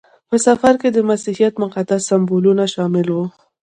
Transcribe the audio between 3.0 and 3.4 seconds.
وو.